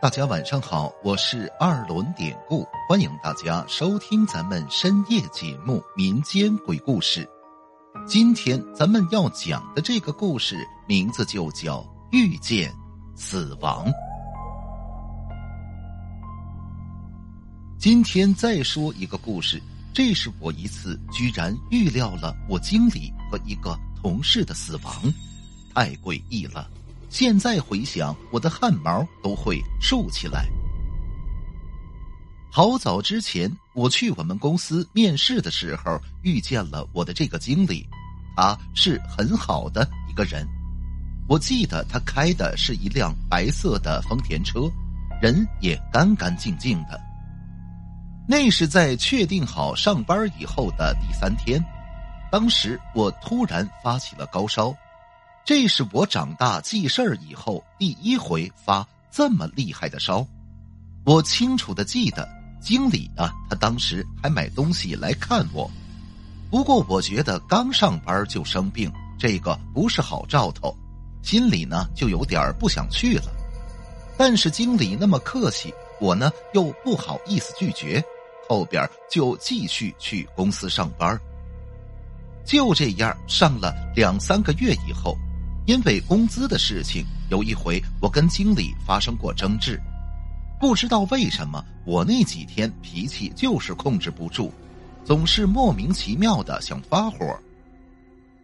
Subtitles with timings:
[0.00, 7.28] 大家晚上好，我是二轮典故，欢迎大家收听咱们深夜节目《民间鬼故事》。
[8.06, 11.80] 今天咱们要讲的这个故事名字就叫
[12.12, 12.72] 《遇见
[13.16, 13.86] 死亡》。
[17.76, 19.60] 今天再说一个故事，
[19.92, 24.94] 这是我一次居然预料了我经理和一个同事的死亡，
[25.74, 26.70] 太诡异了。
[27.08, 30.46] 现在回想，我的汗毛都会竖起来。
[32.50, 37.86] 好早之前，我去我们公司面试的时候，遇见了我的这个经理，
[38.36, 40.46] 他是很好的一个人。
[41.28, 44.60] 我记得他开的是一辆白色的丰田车，
[45.20, 47.00] 人也干干净净的。
[48.26, 51.62] 那是在确定好上班以后的第三天，
[52.30, 54.74] 当时我突然发起了高烧。
[55.48, 60.22] 这是我长大记事儿以后第一回发这么厉害的烧，
[61.06, 62.28] 我清楚的记得
[62.60, 65.70] 经理啊，他当时还买东西来看我。
[66.50, 70.76] 不过我觉得刚上班就生病，这个不是好兆头，
[71.22, 73.32] 心里呢就有点不想去了。
[74.18, 78.04] 但是经理那么客气，我呢又不好意思拒绝，
[78.50, 81.18] 后边就继续去公司上班。
[82.44, 85.16] 就这样上了两三个月以后。
[85.68, 89.78] 因为工资的事情，有一回我跟经理发生过争执，
[90.58, 94.50] 不知道为什么我那几天脾气就是控制不住，
[95.04, 97.38] 总是莫名其妙的想发火。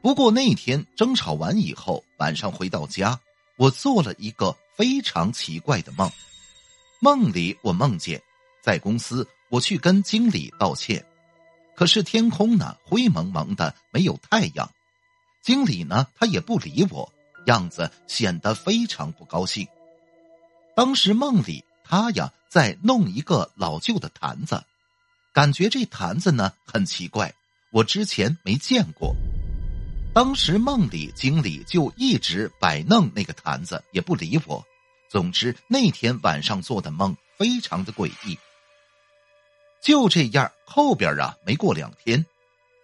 [0.00, 3.18] 不过那天争吵完以后，晚上回到家，
[3.56, 6.08] 我做了一个非常奇怪的梦，
[7.00, 8.22] 梦里我梦见
[8.62, 11.04] 在公司我去跟经理道歉，
[11.74, 14.70] 可是天空呢灰蒙蒙的，没有太阳。
[15.48, 17.10] 经理呢，他也不理我，
[17.46, 19.66] 样子显得非常不高兴。
[20.76, 24.62] 当时梦里他呀在弄一个老旧的坛子，
[25.32, 27.32] 感觉这坛子呢很奇怪，
[27.70, 29.16] 我之前没见过。
[30.12, 34.62] 当时梦里经理就一直摆弄那个坛子，也不理我。
[35.08, 38.38] 总之那天晚上做的梦非常的诡异。
[39.80, 42.26] 就这样，后边啊没过两天。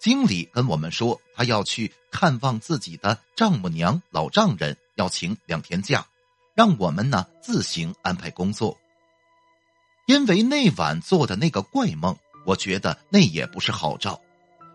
[0.00, 6.06] 经理跟我们说，他要去看望自己的丈母娘、老丈人，要请两天假，
[6.54, 8.78] 让我们呢自行安排工作。
[10.06, 14.20] 因为那晚做的那个怪梦，我觉得那也不是好兆。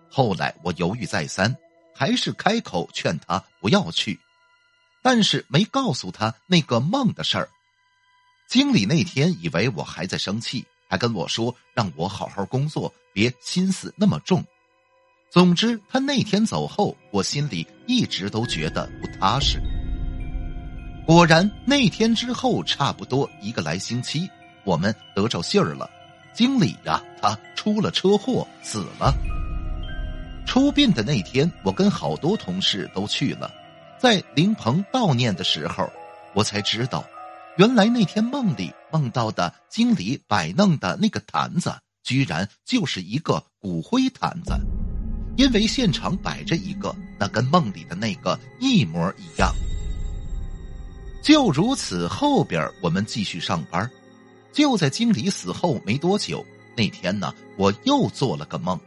[0.10, 1.56] 后来我犹豫再三，
[1.94, 4.20] 还是开口劝他不要去，
[5.02, 7.50] 但是没告诉他那个梦的事儿。
[8.48, 14.44] 经理那天以为我还在生气，还跟我说让我好好工作，别心思那么重。
[15.32, 19.62] 总之，他那天走后，我心里一直都觉得不踏实。
[21.06, 24.28] 果然，那天之后，差不多一个来星期，
[24.64, 25.88] 我们得着信儿了，
[26.34, 29.14] 经理呀，他出了车祸死了。
[30.48, 33.52] 出殡的那天，我跟好多同事都去了，
[34.00, 35.92] 在灵棚悼念的时候，
[36.34, 37.06] 我才知道，
[37.58, 41.72] 原来那天梦里梦到的经理摆弄的那个坛子，
[42.04, 44.54] 居然就是一个骨灰坛子。
[45.40, 49.56] 因为现场摆着一个，那跟梦里的那个一模一样。
[51.22, 53.90] 就如此，后边我们继续上班。
[54.52, 56.46] 就在经理死后没多久，
[56.76, 58.78] 那天呢，我又做了个梦。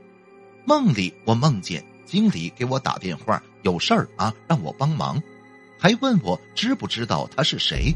[0.67, 5.23] 梦里我梦见经理给我打电话，有事儿啊，让我帮忙，
[5.79, 7.95] 还问我知不知道他是谁。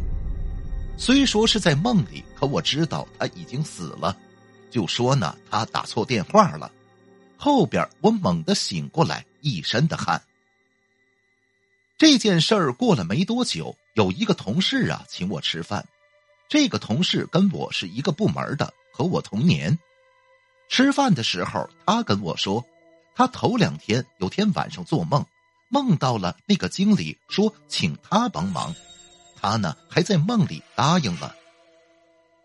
[0.96, 4.16] 虽说是在梦里，可我知道他已经死了。
[4.70, 6.72] 就说呢，他打错电话了。
[7.36, 10.22] 后边我猛地醒过来，一身的汗。
[11.98, 15.86] 这件事儿过了没多久，有一个同事啊请我吃饭。
[16.48, 19.78] 这个同事跟我是一个部门的，和我同年。
[20.69, 22.64] 吃饭的时候，他跟我说，
[23.14, 25.24] 他头两天有天晚上做梦，
[25.68, 28.74] 梦到了那个经理，说请他帮忙。
[29.41, 31.34] 他呢还在梦里答应了。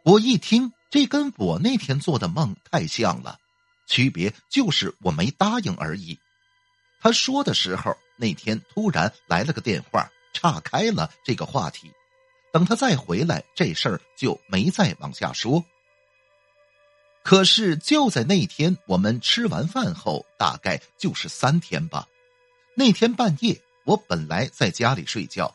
[0.03, 3.39] 我一听，这跟我那天做的梦太像了。
[3.91, 6.17] 区别就是我没答应而已。
[7.01, 11.91] 他说的时候，那天突然来了个电话，岔开了这个话题。
[12.53, 15.65] 等他再回来，这事儿就没再往下说。
[17.21, 22.07] 可是就在那天，我们吃完饭后，大概就是三天吧。
[22.75, 25.53] 那天半夜，我本来在家里睡觉，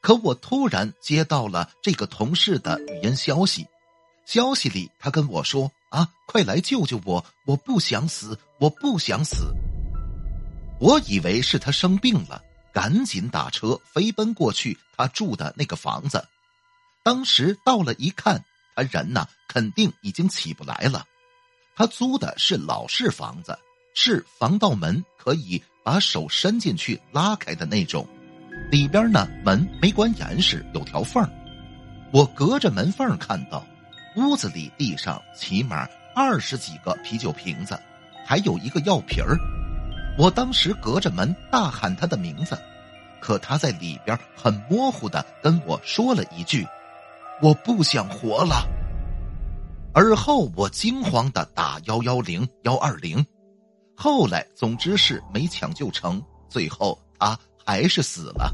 [0.00, 3.66] 可我突然接到了这个同事的语音消息。
[4.24, 5.72] 消息里，他跟我说。
[5.92, 6.08] 啊！
[6.26, 7.24] 快来救救我！
[7.44, 9.54] 我不想死，我不想死。
[10.80, 12.42] 我以为是他生病了，
[12.72, 16.26] 赶紧打车飞奔过去他住的那个房子。
[17.04, 18.42] 当时到了一看，
[18.74, 21.06] 他人呢肯定已经起不来了。
[21.76, 23.58] 他租的是老式房子，
[23.94, 28.08] 是防盗门可以把手伸进去拉开的那种，
[28.70, 31.22] 里边呢门没关严实，有条缝
[32.12, 33.66] 我隔着门缝看到，
[34.16, 37.78] 屋子里地上起码二十几个啤酒瓶子，
[38.26, 39.38] 还有一个药瓶儿。
[40.18, 42.58] 我当时隔着门大喊他的名字，
[43.20, 46.66] 可他在里边很模糊的跟我说了一句
[47.40, 48.68] ：“我不想活了。”
[49.94, 53.24] 而后我惊慌的打幺幺零幺二零，
[53.96, 58.52] 后来总之是没抢救成，最后他还是死了。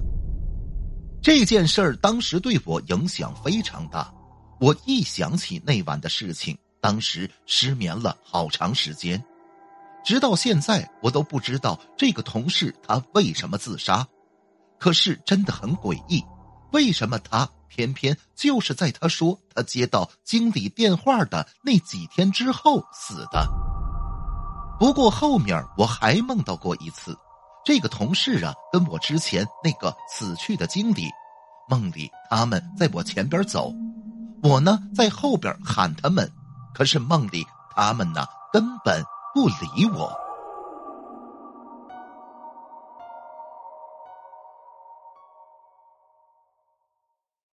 [1.20, 4.12] 这件事儿当时对我影响非常大，
[4.60, 9.22] 我一想起那晚的事情，当时失眠了好长时间，
[10.04, 14.06] 直到现在我都不知道这个同事他为什么自杀，
[14.78, 16.24] 可是真的很诡异，
[16.72, 17.48] 为什么他？
[17.70, 23.46] 偏偏就是在他说他接到经理电话的那几天之后死的。
[24.80, 27.16] 不过后面我还梦到过一次，
[27.64, 31.08] 这个同事啊跟我之前那个死去的经理，
[31.68, 33.72] 梦里他们在我前边走，
[34.42, 36.30] 我呢在后边喊他们，
[36.74, 39.04] 可是梦里他们呢根本
[39.34, 40.27] 不理我。